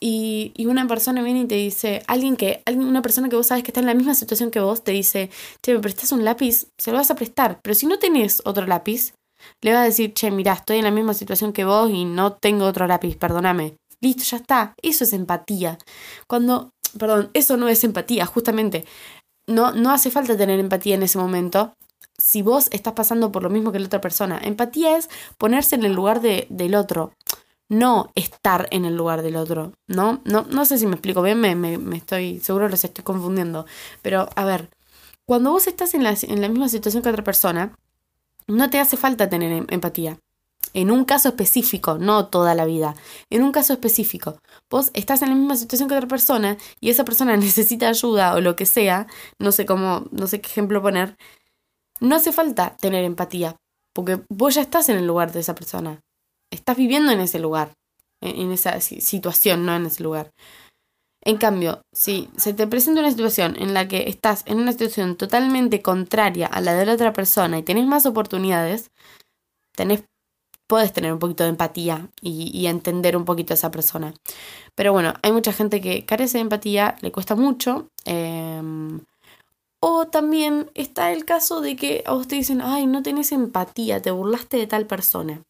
y, 0.00 0.66
una 0.66 0.86
persona 0.86 1.22
viene 1.22 1.40
y 1.40 1.46
te 1.46 1.54
dice, 1.54 2.02
alguien 2.06 2.36
que, 2.36 2.62
una 2.74 3.02
persona 3.02 3.28
que 3.28 3.36
vos 3.36 3.46
sabes 3.46 3.62
que 3.62 3.70
está 3.70 3.80
en 3.80 3.86
la 3.86 3.94
misma 3.94 4.14
situación 4.14 4.50
que 4.50 4.60
vos, 4.60 4.84
te 4.84 4.92
dice, 4.92 5.28
che, 5.62 5.74
me 5.74 5.80
prestas 5.80 6.12
un 6.12 6.24
lápiz, 6.24 6.68
se 6.78 6.92
lo 6.92 6.96
vas 6.96 7.10
a 7.10 7.14
prestar. 7.14 7.60
Pero 7.62 7.74
si 7.74 7.86
no 7.86 7.98
tenés 7.98 8.40
otro 8.46 8.66
lápiz, 8.66 9.12
le 9.60 9.72
vas 9.72 9.82
a 9.82 9.84
decir, 9.84 10.14
che, 10.14 10.30
mira, 10.30 10.54
estoy 10.54 10.78
en 10.78 10.84
la 10.84 10.90
misma 10.90 11.12
situación 11.12 11.52
que 11.52 11.66
vos 11.66 11.90
y 11.90 12.06
no 12.06 12.32
tengo 12.32 12.64
otro 12.64 12.86
lápiz, 12.86 13.16
perdóname. 13.16 13.76
Listo, 14.00 14.24
ya 14.24 14.36
está. 14.38 14.74
Eso 14.82 15.04
es 15.04 15.12
empatía. 15.12 15.78
Cuando 16.28 16.70
perdón, 16.98 17.30
eso 17.34 17.56
no 17.56 17.68
es 17.68 17.84
empatía, 17.84 18.26
justamente. 18.26 18.84
No, 19.46 19.72
no 19.72 19.90
hace 19.92 20.10
falta 20.10 20.36
tener 20.36 20.58
empatía 20.58 20.96
en 20.96 21.02
ese 21.02 21.18
momento 21.18 21.74
si 22.18 22.42
vos 22.42 22.68
estás 22.72 22.94
pasando 22.94 23.30
por 23.32 23.42
lo 23.42 23.50
mismo 23.50 23.72
que 23.72 23.78
la 23.78 23.86
otra 23.86 24.00
persona. 24.00 24.40
Empatía 24.42 24.96
es 24.96 25.08
ponerse 25.38 25.76
en 25.76 25.84
el 25.84 25.92
lugar 25.92 26.20
de, 26.20 26.46
del 26.50 26.74
otro, 26.74 27.12
no 27.68 28.10
estar 28.14 28.68
en 28.70 28.84
el 28.84 28.96
lugar 28.96 29.22
del 29.22 29.36
otro, 29.36 29.72
¿no? 29.86 30.20
No, 30.24 30.46
no 30.48 30.64
sé 30.64 30.78
si 30.78 30.86
me 30.86 30.94
explico 30.94 31.22
bien, 31.22 31.40
me, 31.40 31.54
me, 31.54 31.96
estoy, 31.96 32.40
seguro 32.40 32.68
los 32.68 32.84
estoy 32.84 33.04
confundiendo. 33.04 33.66
Pero, 34.02 34.28
a 34.34 34.44
ver, 34.44 34.70
cuando 35.26 35.50
vos 35.50 35.66
estás 35.66 35.94
en 35.94 36.04
la, 36.04 36.16
en 36.22 36.40
la 36.40 36.48
misma 36.48 36.68
situación 36.68 37.02
que 37.02 37.10
otra 37.10 37.24
persona, 37.24 37.76
no 38.46 38.70
te 38.70 38.78
hace 38.78 38.96
falta 38.96 39.28
tener 39.28 39.52
em, 39.52 39.66
empatía 39.70 40.18
en 40.76 40.90
un 40.90 41.06
caso 41.06 41.30
específico, 41.30 41.96
no 41.98 42.26
toda 42.28 42.54
la 42.54 42.66
vida, 42.66 42.94
en 43.30 43.42
un 43.42 43.50
caso 43.50 43.72
específico. 43.72 44.38
Vos 44.70 44.90
estás 44.92 45.22
en 45.22 45.30
la 45.30 45.34
misma 45.34 45.56
situación 45.56 45.88
que 45.88 45.94
otra 45.94 46.06
persona 46.06 46.58
y 46.80 46.90
esa 46.90 47.04
persona 47.04 47.36
necesita 47.38 47.88
ayuda 47.88 48.34
o 48.34 48.40
lo 48.42 48.56
que 48.56 48.66
sea, 48.66 49.06
no 49.40 49.52
sé 49.52 49.64
cómo, 49.64 50.04
no 50.10 50.26
sé 50.26 50.42
qué 50.42 50.50
ejemplo 50.50 50.82
poner, 50.82 51.16
no 52.00 52.14
hace 52.14 52.30
falta 52.30 52.76
tener 52.76 53.04
empatía, 53.04 53.56
porque 53.94 54.20
vos 54.28 54.54
ya 54.54 54.60
estás 54.60 54.90
en 54.90 54.98
el 54.98 55.06
lugar 55.06 55.32
de 55.32 55.40
esa 55.40 55.54
persona, 55.54 56.00
estás 56.50 56.76
viviendo 56.76 57.10
en 57.10 57.20
ese 57.20 57.38
lugar. 57.38 57.72
en 58.22 58.50
esa 58.50 58.80
situación, 58.80 59.66
no 59.66 59.76
en 59.76 59.86
ese 59.86 60.02
lugar. 60.02 60.30
En 61.22 61.38
cambio, 61.38 61.82
si 61.92 62.30
se 62.36 62.54
te 62.54 62.66
presenta 62.66 63.00
una 63.00 63.10
situación 63.10 63.56
en 63.58 63.74
la 63.74 63.88
que 63.88 64.08
estás 64.08 64.42
en 64.46 64.58
una 64.58 64.72
situación 64.72 65.16
totalmente 65.16 65.82
contraria 65.82 66.46
a 66.46 66.60
la 66.60 66.74
de 66.74 66.86
la 66.86 66.94
otra 66.94 67.12
persona 67.12 67.58
y 67.58 67.62
tenés 67.62 67.86
más 67.86 68.06
oportunidades, 68.06 68.90
tenés, 69.76 70.04
puedes 70.66 70.92
tener 70.92 71.12
un 71.12 71.18
poquito 71.18 71.44
de 71.44 71.50
empatía 71.50 72.08
y, 72.20 72.66
entender 72.66 73.16
un 73.16 73.24
poquito 73.24 73.52
a 73.52 73.56
esa 73.56 73.70
persona. 73.70 74.14
Pero 74.74 74.92
bueno, 74.92 75.14
hay 75.22 75.32
mucha 75.32 75.52
gente 75.52 75.80
que 75.80 76.04
carece 76.04 76.38
de 76.38 76.42
empatía, 76.42 76.96
le 77.00 77.12
cuesta 77.12 77.34
mucho. 77.34 77.88
Em, 78.04 79.00
o 79.80 80.06
también 80.06 80.70
está 80.74 81.12
el 81.12 81.24
caso 81.24 81.60
de 81.60 81.76
que 81.76 82.02
a 82.06 82.12
vos 82.12 82.26
te 82.28 82.36
dicen, 82.36 82.60
ay, 82.62 82.86
no 82.86 83.02
tenés 83.02 83.32
empatía, 83.32 84.02
te 84.02 84.10
burlaste 84.10 84.56
de 84.56 84.66
tal 84.66 84.86
persona. 84.86 85.42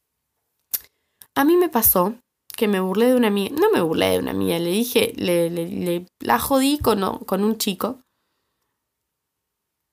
A 1.34 1.44
mí 1.44 1.56
me 1.56 1.68
pasó 1.68 2.14
que 2.56 2.68
me 2.68 2.80
burlé 2.80 3.06
de 3.06 3.16
una 3.16 3.28
amiga, 3.28 3.54
no 3.58 3.70
me 3.70 3.82
burlé 3.82 4.10
de 4.10 4.18
una 4.18 4.30
amiga, 4.30 4.58
le 4.58 4.70
dije, 4.70 5.12
le, 5.16 5.50
le, 5.50 6.06
la 6.20 6.38
jodí 6.38 6.78
con, 6.78 7.18
con 7.20 7.44
un 7.44 7.58
chico. 7.58 8.00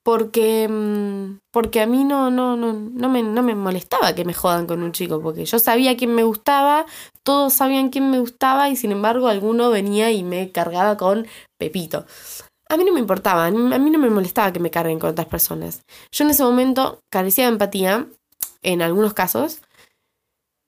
Porque, 0.04 0.68
mm, 0.68 1.40
porque 1.52 1.82
a 1.82 1.88
mí 1.88 2.04
no, 2.04 2.30
no, 2.30 2.58
no, 2.58 2.74
no, 2.74 3.10
me, 3.10 3.24
no 3.24 3.42
me 3.42 3.56
molestaba 3.56 4.14
que 4.14 4.26
me 4.26 4.34
jodan 4.34 4.68
con 4.68 4.84
un 4.84 4.92
chico, 4.92 5.22
porque 5.22 5.46
yo 5.46 5.60
sabía 5.60 5.96
quién 5.96 6.14
me 6.14 6.24
gustaba, 6.24 6.86
todos 7.24 7.54
sabían 7.54 7.90
quién 7.90 8.12
me 8.12 8.20
gustaba 8.20 8.70
y 8.70 8.76
sin 8.76 8.92
embargo 8.92 9.28
alguno 9.30 9.70
venía 9.70 10.12
y 10.12 10.24
me 10.24 10.52
cargaba 10.52 10.98
con 10.98 11.26
Pepito. 11.58 12.06
A 12.70 12.76
mí 12.76 12.84
no 12.84 12.94
me 12.94 13.00
importaba, 13.00 13.46
a 13.46 13.52
mí 13.52 13.90
no 13.92 14.00
me 14.00 14.10
molestaba 14.10 14.52
que 14.52 14.60
me 14.60 14.72
carguen 14.72 15.00
con 15.00 15.12
otras 15.12 15.28
personas. 15.28 15.84
Yo 16.12 16.26
en 16.26 16.32
ese 16.32 16.44
momento 16.44 17.00
carecía 17.10 17.46
de 17.46 17.52
empatía, 17.52 18.08
en 18.62 18.82
algunos 18.82 19.14
casos, 19.14 19.62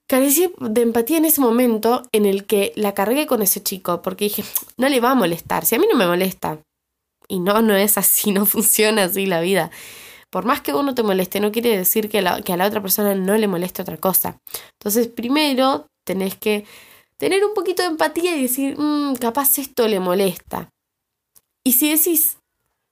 carecí 0.07 0.53
de 0.59 0.81
empatía 0.81 1.17
en 1.17 1.25
ese 1.25 1.41
momento 1.41 2.03
en 2.11 2.25
el 2.25 2.45
que 2.45 2.73
la 2.75 2.93
cargué 2.93 3.25
con 3.27 3.41
ese 3.41 3.63
chico, 3.63 4.01
porque 4.01 4.25
dije, 4.25 4.43
no 4.77 4.89
le 4.89 5.01
va 5.01 5.11
a 5.11 5.15
molestar, 5.15 5.65
si 5.65 5.75
a 5.75 5.79
mí 5.79 5.87
no 5.91 5.97
me 5.97 6.07
molesta. 6.07 6.59
Y 7.27 7.39
no, 7.39 7.61
no 7.61 7.75
es 7.75 7.97
así, 7.97 8.31
no 8.33 8.45
funciona 8.45 9.05
así 9.05 9.25
la 9.25 9.41
vida. 9.41 9.71
Por 10.29 10.45
más 10.45 10.61
que 10.61 10.73
uno 10.73 10.95
te 10.95 11.03
moleste, 11.03 11.39
no 11.39 11.51
quiere 11.51 11.77
decir 11.77 12.09
que, 12.09 12.23
que 12.43 12.53
a 12.53 12.57
la 12.57 12.67
otra 12.67 12.81
persona 12.81 13.15
no 13.15 13.37
le 13.37 13.47
moleste 13.47 13.81
otra 13.81 13.97
cosa. 13.97 14.37
Entonces, 14.79 15.07
primero 15.07 15.87
tenés 16.05 16.35
que 16.35 16.65
tener 17.17 17.45
un 17.45 17.53
poquito 17.53 17.83
de 17.83 17.89
empatía 17.89 18.35
y 18.35 18.43
decir, 18.43 18.77
mm, 18.77 19.15
capaz 19.15 19.57
esto 19.59 19.87
le 19.87 19.99
molesta. 19.99 20.69
Y 21.63 21.73
si 21.73 21.89
decís, 21.89 22.37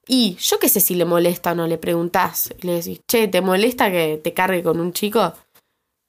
y 0.07 0.35
yo 0.35 0.59
qué 0.59 0.69
sé 0.69 0.79
si 0.79 0.95
le 0.95 1.05
molesta 1.05 1.51
o 1.51 1.55
no, 1.55 1.67
le 1.67 1.77
preguntás 1.77 2.53
y 2.61 2.67
le 2.67 2.73
decís, 2.75 3.01
che, 3.07 3.27
¿te 3.27 3.41
molesta 3.41 3.91
que 3.91 4.19
te 4.23 4.33
cargue 4.33 4.63
con 4.63 4.79
un 4.79 4.93
chico? 4.93 5.33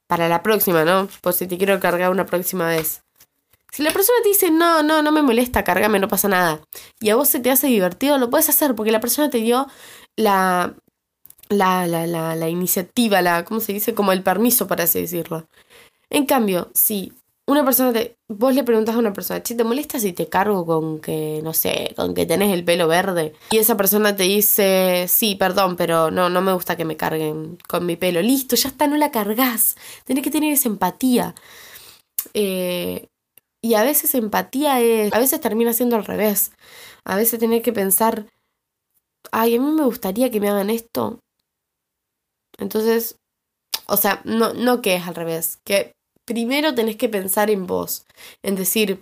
para 0.06 0.28
la 0.28 0.42
próxima, 0.42 0.84
¿no? 0.84 1.08
Por 1.22 1.32
si 1.32 1.46
te 1.46 1.58
quiero 1.58 1.80
cargar 1.80 2.10
una 2.10 2.26
próxima 2.26 2.68
vez. 2.68 3.03
Si 3.74 3.82
la 3.82 3.90
persona 3.90 4.18
te 4.22 4.28
dice, 4.28 4.52
no, 4.52 4.84
no, 4.84 5.02
no 5.02 5.10
me 5.10 5.20
molesta, 5.20 5.64
cargame, 5.64 5.98
no 5.98 6.06
pasa 6.06 6.28
nada, 6.28 6.60
y 7.00 7.10
a 7.10 7.16
vos 7.16 7.28
se 7.28 7.40
te 7.40 7.50
hace 7.50 7.66
divertido, 7.66 8.18
lo 8.18 8.30
puedes 8.30 8.48
hacer 8.48 8.76
porque 8.76 8.92
la 8.92 9.00
persona 9.00 9.30
te 9.30 9.38
dio 9.38 9.66
la, 10.14 10.76
la, 11.48 11.88
la, 11.88 12.06
la, 12.06 12.36
la 12.36 12.48
iniciativa, 12.48 13.20
la, 13.20 13.44
¿cómo 13.44 13.58
se 13.58 13.72
dice? 13.72 13.92
Como 13.92 14.12
el 14.12 14.22
permiso, 14.22 14.68
para 14.68 14.84
así 14.84 15.00
decirlo. 15.00 15.48
En 16.08 16.24
cambio, 16.24 16.70
si 16.72 17.12
una 17.46 17.64
persona 17.64 17.92
te. 17.92 18.16
Vos 18.28 18.54
le 18.54 18.62
preguntas 18.62 18.94
a 18.94 18.98
una 18.98 19.12
persona, 19.12 19.42
che, 19.42 19.56
¿te 19.56 19.64
molesta 19.64 19.98
si 19.98 20.12
te 20.12 20.28
cargo 20.28 20.64
con 20.64 21.00
que, 21.00 21.40
no 21.42 21.52
sé, 21.52 21.94
con 21.96 22.14
que 22.14 22.26
tenés 22.26 22.52
el 22.54 22.64
pelo 22.64 22.86
verde? 22.86 23.34
Y 23.50 23.58
esa 23.58 23.76
persona 23.76 24.14
te 24.14 24.22
dice, 24.22 25.06
sí, 25.08 25.34
perdón, 25.34 25.74
pero 25.74 26.12
no, 26.12 26.30
no 26.30 26.42
me 26.42 26.52
gusta 26.52 26.76
que 26.76 26.84
me 26.84 26.96
carguen 26.96 27.58
con 27.66 27.86
mi 27.86 27.96
pelo. 27.96 28.22
Listo, 28.22 28.54
ya 28.54 28.68
está, 28.68 28.86
no 28.86 28.96
la 28.96 29.10
cargas. 29.10 29.76
Tenés 30.04 30.22
que 30.22 30.30
tener 30.30 30.52
esa 30.52 30.68
empatía. 30.68 31.34
Eh, 32.34 33.08
y 33.64 33.76
a 33.76 33.82
veces 33.82 34.14
empatía 34.14 34.78
es. 34.82 35.10
A 35.14 35.18
veces 35.18 35.40
termina 35.40 35.72
siendo 35.72 35.96
al 35.96 36.04
revés. 36.04 36.52
A 37.02 37.16
veces 37.16 37.40
tenés 37.40 37.62
que 37.62 37.72
pensar, 37.72 38.26
ay, 39.32 39.56
a 39.56 39.58
mí 39.58 39.66
me 39.72 39.84
gustaría 39.84 40.30
que 40.30 40.38
me 40.38 40.50
hagan 40.50 40.68
esto. 40.68 41.18
Entonces, 42.58 43.16
o 43.86 43.96
sea, 43.96 44.20
no, 44.24 44.52
no 44.52 44.82
que 44.82 44.96
es 44.96 45.08
al 45.08 45.14
revés, 45.14 45.60
que 45.64 45.92
primero 46.26 46.74
tenés 46.74 46.96
que 46.96 47.08
pensar 47.08 47.48
en 47.48 47.66
vos, 47.66 48.04
en 48.42 48.54
decir, 48.54 49.00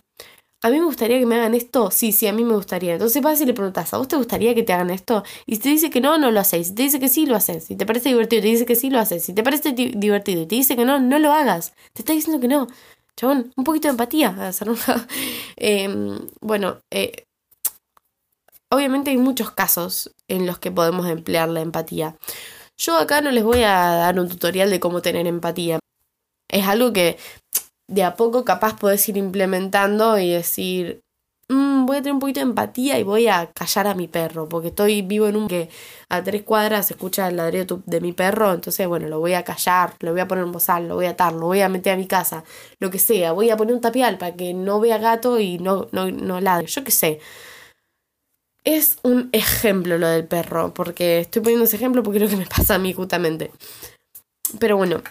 a 0.62 0.70
mí 0.70 0.78
me 0.78 0.84
gustaría 0.84 1.18
que 1.18 1.26
me 1.26 1.34
hagan 1.34 1.54
esto, 1.56 1.90
sí, 1.90 2.12
sí, 2.12 2.28
a 2.28 2.32
mí 2.32 2.44
me 2.44 2.54
gustaría. 2.54 2.92
Entonces 2.92 3.20
vas 3.20 3.40
y 3.40 3.46
le 3.46 3.54
preguntas, 3.54 3.92
¿a 3.92 3.98
vos 3.98 4.06
te 4.06 4.16
gustaría 4.16 4.54
que 4.54 4.62
te 4.62 4.72
hagan 4.72 4.90
esto? 4.90 5.24
Y 5.44 5.56
si 5.56 5.62
te 5.62 5.68
dice 5.70 5.90
que 5.90 6.00
no, 6.00 6.18
no 6.18 6.30
lo 6.30 6.38
haces. 6.38 6.68
Si 6.68 6.74
te 6.76 6.84
dice 6.84 7.00
que 7.00 7.08
sí, 7.08 7.26
lo 7.26 7.34
haces. 7.34 7.64
Si 7.64 7.74
te 7.74 7.84
parece 7.84 8.10
divertido, 8.10 8.42
te 8.42 8.48
dice 8.48 8.64
que 8.64 8.76
sí, 8.76 8.90
lo 8.90 9.00
haces. 9.00 9.24
Si 9.24 9.32
te 9.34 9.42
parece 9.42 9.72
divertido 9.72 10.42
y 10.42 10.46
te 10.46 10.54
dice 10.54 10.76
que 10.76 10.84
no, 10.84 11.00
no 11.00 11.18
lo 11.18 11.32
hagas. 11.32 11.74
Te 11.94 12.02
está 12.02 12.12
diciendo 12.12 12.40
que 12.40 12.46
no. 12.46 12.68
Chabón, 13.18 13.52
un 13.56 13.64
poquito 13.64 13.88
de 13.88 13.92
empatía. 13.92 14.52
eh, 15.56 15.88
bueno, 16.40 16.78
eh, 16.90 17.24
obviamente 18.70 19.10
hay 19.10 19.18
muchos 19.18 19.50
casos 19.50 20.12
en 20.28 20.46
los 20.46 20.58
que 20.58 20.70
podemos 20.70 21.06
emplear 21.06 21.48
la 21.48 21.60
empatía. 21.60 22.16
Yo 22.78 22.96
acá 22.96 23.20
no 23.20 23.30
les 23.30 23.44
voy 23.44 23.62
a 23.62 23.94
dar 23.94 24.18
un 24.18 24.28
tutorial 24.28 24.70
de 24.70 24.80
cómo 24.80 25.02
tener 25.02 25.26
empatía. 25.26 25.78
Es 26.48 26.66
algo 26.66 26.92
que 26.92 27.18
de 27.88 28.02
a 28.02 28.16
poco 28.16 28.44
capaz 28.44 28.76
podés 28.78 29.08
ir 29.08 29.16
implementando 29.16 30.18
y 30.18 30.30
decir, 30.30 31.02
voy 31.92 31.98
a 31.98 32.02
tener 32.02 32.14
un 32.14 32.20
poquito 32.20 32.40
de 32.40 32.44
empatía 32.44 32.98
y 32.98 33.02
voy 33.02 33.28
a 33.28 33.50
callar 33.52 33.86
a 33.86 33.94
mi 33.94 34.08
perro, 34.08 34.48
porque 34.48 34.68
estoy 34.68 35.02
vivo 35.02 35.28
en 35.28 35.36
un 35.36 35.48
que 35.48 35.68
a 36.08 36.22
tres 36.22 36.42
cuadras 36.42 36.90
escucha 36.90 37.28
el 37.28 37.36
ladrido 37.36 37.82
de 37.86 38.00
mi 38.00 38.12
perro, 38.12 38.52
entonces 38.52 38.86
bueno, 38.88 39.08
lo 39.08 39.20
voy 39.20 39.34
a 39.34 39.44
callar, 39.44 39.94
lo 40.00 40.12
voy 40.12 40.20
a 40.20 40.28
poner 40.28 40.44
en 40.44 40.52
bozal, 40.52 40.88
lo 40.88 40.94
voy 40.96 41.06
a 41.06 41.10
atar, 41.10 41.32
lo 41.32 41.46
voy 41.46 41.60
a 41.60 41.68
meter 41.68 41.94
a 41.94 41.96
mi 41.96 42.06
casa, 42.06 42.44
lo 42.78 42.90
que 42.90 42.98
sea, 42.98 43.32
voy 43.32 43.50
a 43.50 43.56
poner 43.56 43.74
un 43.74 43.80
tapial 43.80 44.18
para 44.18 44.34
que 44.34 44.54
no 44.54 44.80
vea 44.80 44.98
gato 44.98 45.38
y 45.38 45.58
no, 45.58 45.88
no, 45.92 46.10
no 46.10 46.40
ladre, 46.40 46.66
yo 46.66 46.84
qué 46.84 46.90
sé. 46.90 47.20
Es 48.64 48.98
un 49.02 49.28
ejemplo 49.32 49.98
lo 49.98 50.08
del 50.08 50.26
perro, 50.26 50.72
porque 50.72 51.20
estoy 51.20 51.42
poniendo 51.42 51.64
ese 51.64 51.76
ejemplo 51.76 52.02
porque 52.02 52.18
es 52.18 52.24
lo 52.24 52.30
que 52.30 52.36
me 52.36 52.46
pasa 52.46 52.76
a 52.76 52.78
mí 52.78 52.92
justamente. 52.92 53.50
Pero 54.58 54.76
bueno, 54.76 55.02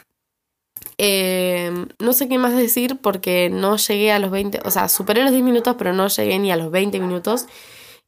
Em, 1.03 1.87
no 1.97 2.13
sé 2.13 2.29
qué 2.29 2.37
más 2.37 2.55
decir 2.55 2.99
porque 3.01 3.49
no 3.49 3.77
llegué 3.77 4.11
a 4.11 4.19
los 4.19 4.29
20, 4.29 4.59
o 4.65 4.69
sea, 4.69 4.87
superé 4.87 5.23
los 5.23 5.31
10 5.31 5.43
minutos, 5.43 5.75
pero 5.75 5.93
no 5.93 6.07
llegué 6.07 6.37
ni 6.37 6.51
a 6.51 6.57
los 6.57 6.69
20 6.69 6.99
minutos. 6.99 7.47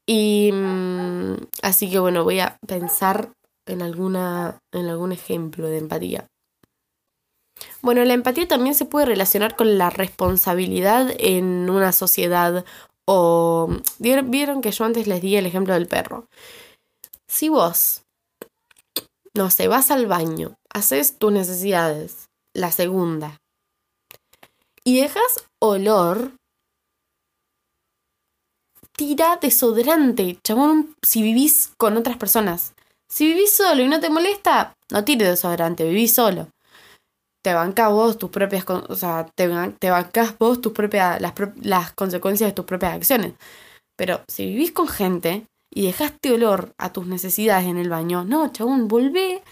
Y 0.06 0.52
mm, 0.54 1.38
así 1.64 1.90
que 1.90 1.98
bueno, 1.98 2.24
voy 2.24 2.40
a 2.40 2.60
pensar 2.68 3.32
en, 3.66 3.82
alguna, 3.82 4.60
en 4.72 4.90
algún 4.90 5.12
ejemplo 5.12 5.68
de 5.70 5.80
empatía. 5.80 6.28
Bueno, 7.82 8.06
la 8.06 8.14
empatía 8.14 8.48
también 8.48 8.76
se 8.76 8.86
puede 8.86 9.08
relacionar 9.08 9.56
con 9.56 9.80
la 9.80 9.90
responsabilidad 9.90 11.12
en 11.18 11.72
una 11.72 11.94
sociedad 11.94 12.64
o... 13.06 13.70
Vieron 13.98 14.62
que 14.62 14.72
yo 14.72 14.86
antes 14.86 15.08
les 15.08 15.20
di 15.20 15.36
el 15.36 15.48
ejemplo 15.48 15.74
del 15.74 15.88
perro. 15.88 16.28
Si 17.28 17.50
vos, 17.50 18.04
no 19.34 19.50
sé, 19.50 19.68
vas 19.68 19.90
al 19.90 20.06
baño, 20.06 20.58
haces 20.70 21.18
tus 21.18 21.32
necesidades, 21.32 22.30
la 22.54 22.72
segunda. 22.72 23.40
Y 24.84 25.00
dejas 25.00 25.46
olor. 25.62 26.34
Tira 28.96 29.38
desodorante, 29.42 30.38
chabón, 30.44 30.96
si 31.02 31.24
vivís 31.24 31.74
con 31.78 31.98
otras 31.98 32.18
personas. 32.18 32.74
Si 33.10 33.28
vivís 33.28 33.52
solo 33.56 33.82
y 33.82 33.88
no 33.88 34.00
te 34.00 34.10
molesta, 34.10 34.76
no 34.92 35.04
tires 35.04 35.30
desodorante, 35.30 35.88
vivís 35.88 36.14
solo. 36.14 36.50
Te 37.44 37.54
bancas 37.54 37.92
vos 37.92 38.18
tus 38.18 38.30
propias, 38.30 38.64
o 38.70 38.96
sea, 38.96 39.26
te, 39.36 39.50
te 39.80 39.90
bancas 39.90 40.38
vos 40.38 40.62
tus 40.62 40.74
propias, 40.74 41.20
las, 41.22 41.34
las 41.62 41.92
consecuencias 41.94 42.50
de 42.50 42.54
tus 42.54 42.66
propias 42.66 42.94
acciones. 42.94 43.34
Pero 43.98 44.22
si 44.28 44.46
vivís 44.46 44.72
con 44.72 44.88
gente 44.88 45.46
y 45.74 45.88
dejaste 45.88 46.32
olor 46.32 46.74
a 46.78 46.92
tus 46.92 47.08
necesidades 47.08 47.68
en 47.68 47.78
el 47.78 47.90
baño, 47.90 48.24
no, 48.24 48.52
chabón, 48.52 48.88
volvé 48.88 49.44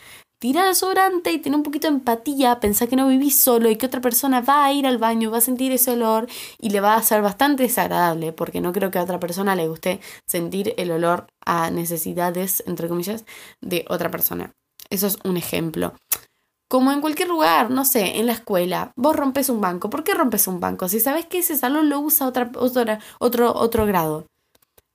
Tira 0.41 0.67
el 0.67 0.73
sobrante 0.73 1.31
y 1.31 1.37
tener 1.37 1.55
un 1.55 1.61
poquito 1.61 1.87
de 1.87 1.93
empatía, 1.93 2.59
pensar 2.59 2.87
que 2.87 2.95
no 2.95 3.07
vivís 3.07 3.39
solo 3.39 3.69
y 3.69 3.75
que 3.75 3.85
otra 3.85 4.01
persona 4.01 4.41
va 4.41 4.65
a 4.65 4.73
ir 4.73 4.87
al 4.87 4.97
baño, 4.97 5.29
va 5.29 5.37
a 5.37 5.41
sentir 5.41 5.71
ese 5.71 5.91
olor 5.91 6.27
y 6.57 6.71
le 6.71 6.81
va 6.81 6.95
a 6.95 7.03
ser 7.03 7.21
bastante 7.21 7.61
desagradable, 7.61 8.33
porque 8.33 8.59
no 8.59 8.73
creo 8.73 8.89
que 8.89 8.97
a 8.97 9.03
otra 9.03 9.19
persona 9.19 9.55
le 9.55 9.67
guste 9.67 9.99
sentir 10.25 10.73
el 10.77 10.89
olor 10.89 11.27
a 11.45 11.69
necesidades, 11.69 12.63
entre 12.65 12.87
comillas, 12.87 13.23
de 13.61 13.85
otra 13.87 14.09
persona. 14.09 14.51
Eso 14.89 15.05
es 15.05 15.19
un 15.23 15.37
ejemplo. 15.37 15.93
Como 16.67 16.91
en 16.91 17.01
cualquier 17.01 17.27
lugar, 17.27 17.69
no 17.69 17.85
sé, 17.85 18.17
en 18.17 18.25
la 18.25 18.33
escuela, 18.33 18.93
vos 18.95 19.15
rompes 19.15 19.47
un 19.49 19.61
banco. 19.61 19.91
¿Por 19.91 20.03
qué 20.03 20.15
rompes 20.15 20.47
un 20.47 20.59
banco? 20.59 20.89
Si 20.89 20.99
sabes 20.99 21.27
que 21.27 21.37
ese 21.37 21.55
salón 21.55 21.87
lo 21.87 21.99
usa 21.99 22.25
otra, 22.25 22.49
otra, 22.55 22.97
otro, 23.19 23.53
otro 23.53 23.85
grado. 23.85 24.25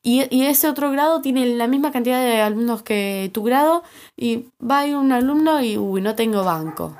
Y, 0.06 0.44
ese 0.44 0.68
otro 0.68 0.92
grado 0.92 1.20
tiene 1.20 1.46
la 1.56 1.66
misma 1.66 1.90
cantidad 1.90 2.22
de 2.22 2.40
alumnos 2.40 2.84
que 2.84 3.28
tu 3.34 3.42
grado 3.42 3.82
y 4.16 4.46
va 4.62 4.80
a 4.80 4.86
ir 4.86 4.94
un 4.94 5.10
alumno 5.10 5.60
y, 5.60 5.76
uy, 5.78 6.00
no 6.00 6.14
tengo 6.14 6.44
banco. 6.44 6.96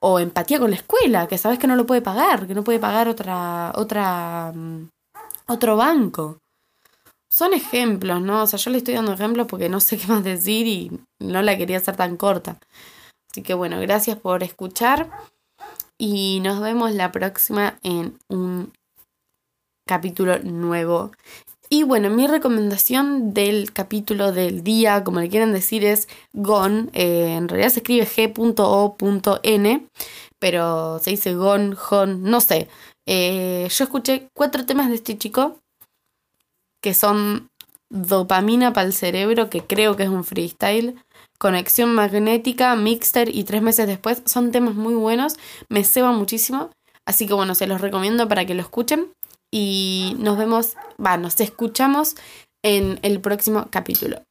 O 0.00 0.18
empatía 0.18 0.58
con 0.58 0.70
la 0.70 0.76
escuela, 0.76 1.28
que 1.28 1.38
sabes 1.38 1.60
que 1.60 1.68
no 1.68 1.76
lo 1.76 1.86
puede 1.86 2.02
pagar, 2.02 2.48
que 2.48 2.56
no 2.56 2.64
puede 2.64 2.80
pagar 2.80 3.06
otra, 3.06 3.70
otra, 3.76 4.50
mm, 4.52 4.88
otro 5.46 5.76
banco. 5.76 6.38
Son 7.30 7.54
ejemplos, 7.54 8.20
¿no? 8.20 8.42
O 8.42 8.46
sea, 8.48 8.58
yo 8.58 8.72
le 8.72 8.78
estoy 8.78 8.94
dando 8.94 9.12
ejemplos 9.12 9.46
porque 9.46 9.68
no 9.68 9.78
sé 9.78 9.96
qué 9.98 10.08
más 10.08 10.24
decir 10.24 10.66
y 10.66 10.90
no 11.20 11.42
la 11.42 11.56
quería 11.56 11.76
hacer 11.76 11.94
tan 11.94 12.16
corta. 12.16 12.58
Así 13.30 13.42
que 13.44 13.54
bueno, 13.54 13.78
gracias 13.80 14.18
por 14.18 14.42
escuchar 14.42 15.08
y 15.98 16.40
nos 16.40 16.60
vemos 16.60 16.90
la 16.94 17.12
próxima 17.12 17.78
en 17.84 18.18
un 18.28 18.72
capítulo 19.86 20.40
nuevo. 20.40 21.12
Y 21.72 21.84
bueno, 21.84 22.10
mi 22.10 22.26
recomendación 22.26 23.32
del 23.32 23.72
capítulo 23.72 24.32
del 24.32 24.64
día, 24.64 25.04
como 25.04 25.20
le 25.20 25.28
quieren 25.28 25.52
decir, 25.52 25.84
es 25.84 26.08
GON. 26.32 26.90
Eh, 26.94 27.36
en 27.36 27.46
realidad 27.46 27.70
se 27.70 27.78
escribe 27.78 28.04
g.o.n, 28.04 29.86
pero 30.40 30.98
se 30.98 31.10
dice 31.10 31.34
GON, 31.34 31.76
JON, 31.76 32.24
no 32.24 32.40
sé. 32.40 32.66
Eh, 33.06 33.68
yo 33.70 33.84
escuché 33.84 34.26
cuatro 34.34 34.66
temas 34.66 34.88
de 34.88 34.96
este 34.96 35.16
chico 35.16 35.60
que 36.82 36.92
son 36.92 37.48
dopamina 37.88 38.72
para 38.72 38.88
el 38.88 38.92
cerebro, 38.92 39.48
que 39.48 39.62
creo 39.62 39.94
que 39.94 40.02
es 40.02 40.08
un 40.08 40.24
freestyle. 40.24 41.00
Conexión 41.38 41.94
magnética, 41.94 42.74
mixter 42.74 43.28
y 43.32 43.44
tres 43.44 43.62
meses 43.62 43.86
después. 43.86 44.22
Son 44.26 44.50
temas 44.50 44.74
muy 44.74 44.94
buenos, 44.94 45.36
me 45.68 45.84
ceba 45.84 46.10
muchísimo. 46.10 46.70
Así 47.06 47.28
que 47.28 47.34
bueno, 47.34 47.54
se 47.54 47.68
los 47.68 47.80
recomiendo 47.80 48.26
para 48.26 48.44
que 48.44 48.54
lo 48.54 48.62
escuchen 48.62 49.12
y 49.50 50.16
nos 50.18 50.38
vemos, 50.38 50.76
va, 51.04 51.16
nos 51.16 51.40
escuchamos 51.40 52.16
en 52.62 52.98
el 53.02 53.20
próximo 53.20 53.68
capítulo. 53.70 54.22